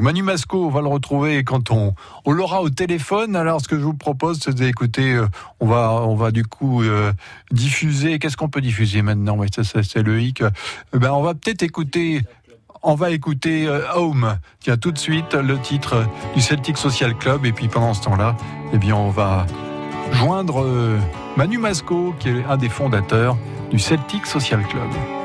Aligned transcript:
Manu 0.00 0.22
Masco, 0.22 0.66
on 0.66 0.70
va 0.70 0.80
le 0.80 0.88
retrouver 0.88 1.44
quand 1.44 1.70
on, 1.70 1.94
on 2.24 2.32
l'aura 2.32 2.62
au 2.62 2.70
téléphone. 2.70 3.36
Alors 3.36 3.60
ce 3.60 3.68
que 3.68 3.78
je 3.78 3.84
vous 3.84 3.94
propose, 3.94 4.40
c'est 4.42 4.54
d'écouter, 4.54 5.14
euh, 5.14 5.26
on 5.60 5.66
va, 5.66 5.92
on 5.92 6.14
va 6.14 6.30
du 6.30 6.44
coup 6.44 6.82
euh, 6.82 7.12
diffuser, 7.50 8.18
qu'est-ce 8.18 8.36
qu'on 8.36 8.48
peut 8.48 8.60
diffuser 8.60 9.02
maintenant? 9.02 9.36
Oui, 9.36 9.48
c'est 9.52 10.02
le 10.02 10.20
hic. 10.20 10.42
Eh 10.94 10.98
ben, 10.98 11.12
on 11.12 11.22
va 11.22 11.34
peut-être 11.34 11.62
écouter 11.62 12.22
on 12.86 12.96
va 12.96 13.12
écouter 13.12 13.66
Home. 13.94 14.36
Tiens, 14.60 14.76
tout 14.76 14.92
de 14.92 14.98
suite, 14.98 15.32
le 15.32 15.58
titre 15.58 16.06
du 16.34 16.42
Celtic 16.42 16.76
Social 16.76 17.16
Club. 17.16 17.46
Et 17.46 17.52
puis 17.52 17.68
pendant 17.68 17.94
ce 17.94 18.02
temps-là, 18.02 18.36
eh 18.74 18.78
bien, 18.78 18.94
on 18.94 19.08
va 19.08 19.46
joindre 20.12 20.62
Manu 21.38 21.56
Masco, 21.56 22.14
qui 22.18 22.28
est 22.28 22.44
un 22.44 22.58
des 22.58 22.68
fondateurs 22.68 23.38
du 23.70 23.78
Celtic 23.78 24.26
Social 24.26 24.62
Club. 24.68 25.23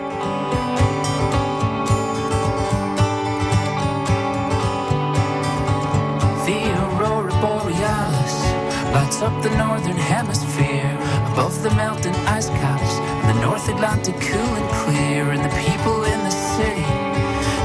Up 9.22 9.44
the 9.44 9.50
northern 9.58 9.98
hemisphere 9.98 10.96
above 11.32 11.62
the 11.62 11.70
melting 11.72 12.16
ice 12.26 12.48
caps 12.48 12.94
and 13.00 13.38
the 13.38 13.42
North 13.42 13.68
Atlantic 13.68 14.16
cool 14.16 14.54
and 14.56 14.70
clear 14.86 15.32
and 15.32 15.44
the 15.44 15.54
people 15.68 16.04
in 16.06 16.20
the 16.24 16.32
city 16.32 16.88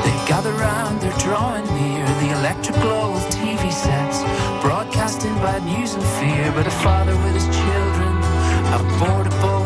they 0.03 0.17
gather 0.27 0.53
round 0.55 1.01
they're 1.01 1.19
drawing 1.19 1.65
near 1.79 2.05
the 2.23 2.30
electric 2.39 2.75
glow 2.77 3.15
of 3.15 3.23
TV 3.30 3.73
sets 3.73 4.23
broadcasting 4.63 5.35
bad 5.47 5.63
news 5.65 5.95
and 5.95 6.03
fear 6.19 6.51
but 6.57 6.67
a 6.67 6.77
father 6.83 7.15
with 7.23 7.35
his 7.35 7.47
children 7.47 8.15
aboard 8.75 9.27
a 9.29 9.30
boat 9.41 9.63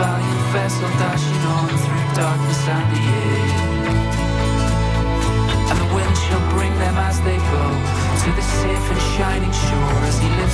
valiant 0.00 0.44
vessel 0.56 0.88
dashing 0.96 1.44
on 1.56 1.68
through 1.68 2.06
darkness 2.16 2.62
and 2.76 2.86
the 2.92 3.02
air. 3.20 3.48
And 5.70 5.76
the 5.82 5.88
wind 5.94 6.16
shall 6.24 6.44
bring 6.56 6.72
them 6.78 6.96
as 7.08 7.20
they 7.20 7.36
go 7.36 7.64
to 8.22 8.28
the 8.38 8.44
safe 8.60 8.86
and 8.92 9.02
shining 9.14 9.52
shore 9.52 10.00
as 10.08 10.18
he. 10.18 10.49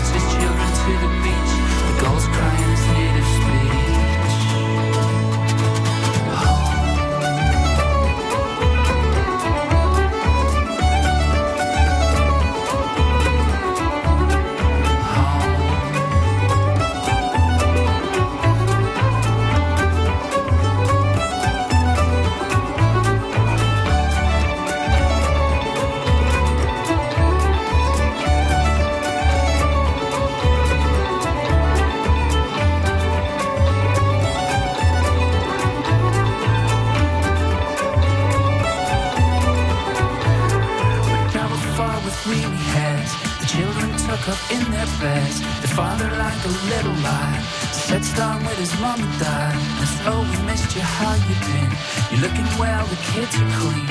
weary 42.29 42.63
hands. 42.77 43.11
The 43.41 43.47
children 43.47 43.91
took 44.07 44.23
up 44.29 44.41
in 44.51 44.63
their 44.71 44.91
beds. 45.01 45.41
The 45.63 45.69
father, 45.69 46.09
like 46.19 46.41
a 46.45 46.53
little 46.73 46.97
lie, 47.03 47.41
sits 47.73 48.15
down 48.17 48.45
with 48.45 48.59
his 48.59 48.73
mom 48.81 49.01
and 49.01 49.19
dad. 49.19 49.55
And 49.79 49.89
says, 49.89 50.07
we 50.31 50.39
missed 50.47 50.75
you, 50.75 50.83
how 50.83 51.15
you 51.27 51.37
been? 51.47 51.71
You're 52.11 52.23
looking 52.27 52.49
well, 52.59 52.85
the 52.87 53.01
kids 53.13 53.35
are 53.43 53.53
clean. 53.59 53.87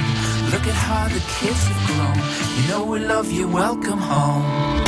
Look 0.53 0.65
at 0.67 0.77
how 0.87 1.07
the 1.07 1.23
kids 1.39 1.61
have 1.69 1.81
grown. 1.89 2.17
You 2.55 2.63
know 2.69 2.83
we 2.85 2.99
love 2.99 3.31
you, 3.31 3.47
welcome 3.47 3.99
home. 3.99 4.84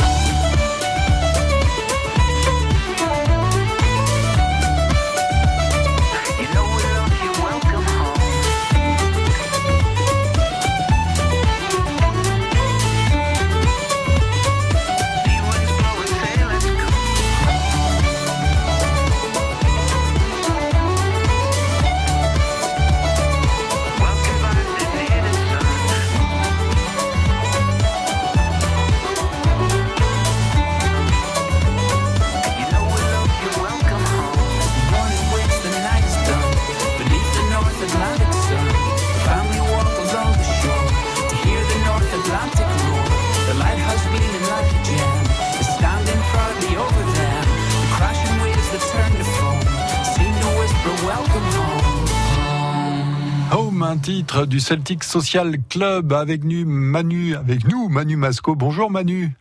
Titre 53.95 54.45
du 54.45 54.59
Celtic 54.59 55.05
Social 55.05 55.55
Club 55.69 56.11
avec 56.11 56.43
nous 56.43 56.65
Manu, 56.65 57.35
avec 57.35 57.65
nous 57.65 57.87
Manu 57.87 58.17
Masco. 58.17 58.53
Bonjour 58.55 58.91
Manu. 58.91 59.31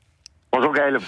Bonjour 0.52 0.72
Gaël. 0.72 0.98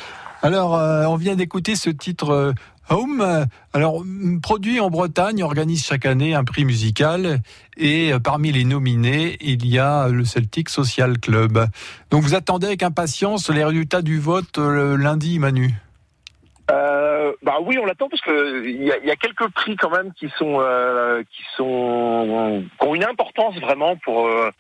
Alors, 0.43 0.77
euh, 0.77 1.05
on 1.05 1.15
vient 1.15 1.37
d'écouter 1.37 1.77
ce 1.77 1.91
titre 1.91 2.31
euh, 2.31 2.53
Home. 2.91 3.47
Alors, 3.73 4.03
produit 4.43 4.81
en 4.81 4.91
Bretagne, 4.91 5.43
organise 5.45 5.85
chaque 5.85 6.07
année 6.07 6.35
un 6.35 6.43
prix 6.43 6.65
musical 6.65 7.41
et 7.77 8.13
euh, 8.13 8.19
parmi 8.19 8.51
les 8.51 8.65
nominés, 8.65 9.37
il 9.41 9.67
y 9.67 9.79
a 9.79 10.09
le 10.09 10.25
Celtic 10.25 10.69
Social 10.69 11.21
Club. 11.21 11.67
Donc, 12.11 12.23
vous 12.23 12.35
attendez 12.35 12.67
avec 12.67 12.83
impatience 12.83 13.51
les 13.51 13.63
résultats 13.63 14.03
du 14.03 14.19
vote 14.19 14.59
lundi, 14.59 15.39
Manu? 15.39 15.75
Euh, 17.19 17.33
bah 17.43 17.57
oui, 17.63 17.79
on 17.81 17.87
l'attend 17.87 18.09
parce 18.09 18.23
que 18.23 18.65
il 18.65 18.85
y 18.85 18.93
a, 18.93 18.99
y 18.99 19.11
a, 19.11 19.17
quelques 19.17 19.49
prix 19.49 19.77
quand 19.77 19.91
même 19.91 20.13
qui 20.13 20.29
sont 20.39 20.59
euh, 20.61 21.23
qui 21.23 21.43
sont 21.57 22.65
qui 22.79 22.87
ont 22.87 22.95
une 22.95 23.05
importance 23.05 23.57
vraiment 23.57 23.97
pour 23.97 24.27
euh, 24.27 24.51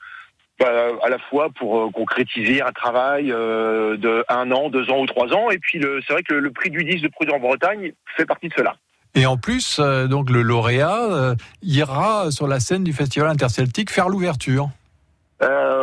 bah, 0.58 0.66
à 1.02 1.08
la 1.08 1.18
fois 1.18 1.50
pour 1.50 1.92
concrétiser 1.92 2.60
un 2.60 2.72
travail 2.72 3.28
de 3.28 4.24
un 4.28 4.50
an, 4.50 4.70
deux 4.70 4.90
ans 4.90 5.00
ou 5.00 5.06
trois 5.06 5.32
ans, 5.32 5.50
et 5.50 5.58
puis 5.58 5.80
c'est 6.06 6.12
vrai 6.12 6.22
que 6.22 6.34
le, 6.34 6.50
prix 6.50 6.70
du 6.70 6.82
10 6.82 7.02
de 7.02 7.08
Prudent 7.08 7.36
en 7.36 7.40
Bretagne 7.40 7.92
fait 8.16 8.26
partie 8.26 8.48
de 8.48 8.54
cela. 8.56 8.74
Et 9.14 9.24
en 9.24 9.36
plus, 9.36 9.78
donc 9.78 10.30
le 10.30 10.42
lauréat 10.42 11.34
ira 11.62 12.30
sur 12.32 12.48
la 12.48 12.58
scène 12.58 12.82
du 12.82 12.92
Festival 12.92 13.28
interceltique 13.28 13.90
faire 13.90 14.08
l'ouverture. 14.08 14.68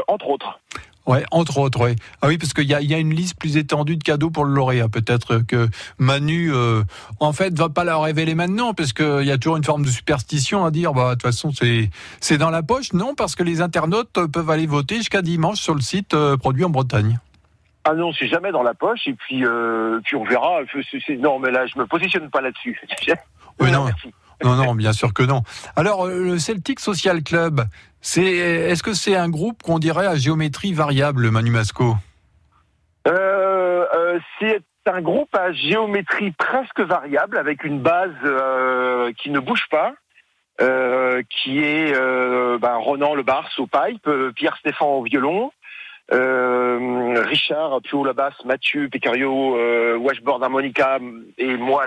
entre 0.08 0.28
autres. 0.28 0.60
Ouais, 1.06 1.24
entre 1.30 1.60
autres, 1.60 1.82
ouais. 1.82 1.96
Ah 2.22 2.28
oui, 2.28 2.38
parce 2.38 2.54
qu'il 2.54 2.66
y 2.66 2.74
a, 2.74 2.82
y 2.82 2.94
a, 2.94 2.98
une 2.98 3.14
liste 3.14 3.38
plus 3.38 3.58
étendue 3.58 3.96
de 3.96 4.04
cadeaux 4.04 4.32
pour 4.32 4.44
le 4.44 4.54
lauréat. 4.54 4.88
Peut-être 4.88 5.38
que 5.48 5.70
Manu, 6.00 6.52
euh, 6.52 6.84
en 7.20 7.32
fait, 7.32 7.56
va 7.58 7.70
pas 7.70 7.84
la 7.84 7.98
révéler 8.00 8.34
maintenant, 8.34 8.74
parce 8.74 8.92
qu'il 8.92 9.24
y 9.24 9.32
a 9.32 9.38
toujours 9.38 9.58
une 9.58 9.64
forme 9.64 9.86
de 9.86 9.90
superstition 9.90 10.66
à 10.66 10.72
dire, 10.72 10.94
bah, 10.94 11.10
de 11.10 11.12
toute 11.12 11.22
façon, 11.22 11.52
c'est, 11.52 11.92
c'est 12.22 12.40
dans 12.40 12.50
la 12.50 12.64
poche. 12.64 12.94
Non, 12.94 13.14
parce 13.14 13.36
que 13.36 13.44
les 13.44 13.62
internautes 13.62 14.10
peuvent 14.32 14.50
aller 14.50 14.66
voter 14.66 14.98
jusqu'à 14.98 15.22
dimanche 15.22 15.60
sur 15.60 15.76
le 15.76 15.82
site 15.82 16.16
euh, 16.16 16.38
Produit 16.38 16.64
en 16.64 16.72
Bretagne. 16.72 17.20
Ah 17.84 17.94
non, 17.94 18.12
c'est 18.14 18.28
jamais 18.28 18.52
dans 18.52 18.64
la 18.64 18.74
poche. 18.74 19.02
Et 19.06 19.14
puis, 19.14 19.46
euh, 19.46 20.00
puis 20.04 20.16
on 20.16 20.24
verra. 20.24 20.62
Non, 21.20 21.38
mais 21.38 21.52
là, 21.52 21.68
je 21.68 21.78
me 21.78 21.86
positionne 21.86 22.32
pas 22.32 22.42
là-dessus. 22.42 22.82
Oui, 23.60 23.72
non. 23.72 23.86
merci. 23.86 24.12
Non, 24.44 24.56
non, 24.56 24.76
bien 24.76 24.94
sûr 24.94 25.14
que 25.14 25.24
non. 25.24 25.44
Alors, 25.76 26.06
euh, 26.06 26.24
le 26.24 26.40
Celtic 26.40 26.80
Social 26.80 27.24
Club, 27.24 27.62
c'est, 28.02 28.24
est-ce 28.24 28.84
que 28.84 28.94
c'est 28.94 29.16
un 29.16 29.30
groupe 29.30 29.64
qu'on 29.64 29.80
dirait 29.80 30.08
à 30.08 30.16
géométrie 30.16 30.74
variable, 30.74 31.32
Manu 31.32 31.52
Masco? 31.52 31.96
Euh, 33.08 33.86
euh, 33.96 34.20
c'est 34.40 34.64
un 34.88 35.02
groupe 35.02 35.34
à 35.36 35.52
géométrie 35.52 36.32
presque 36.32 36.80
variable 36.82 37.38
avec 37.38 37.64
une 37.64 37.82
base 37.82 38.14
qui 39.18 39.32
ne 39.32 39.40
bouge 39.40 39.66
pas, 39.72 39.94
qui 41.30 41.60
est 41.60 41.94
ben, 42.60 42.76
Ronan 42.76 43.16
Le 43.16 43.24
Bars 43.24 43.50
au 43.58 43.66
pipe, 43.66 44.08
Pierre 44.36 44.58
Stéphane 44.58 44.88
au 44.88 45.04
violon, 45.04 45.52
Richard 46.12 47.82
Pio 47.82 48.04
la 48.04 48.14
basse, 48.14 48.46
Mathieu 48.46 48.90
Pecario, 48.90 49.58
euh, 49.58 49.98
Washboard 49.98 50.44
harmonica 50.44 51.00
et 51.38 51.58
moi 51.58 51.84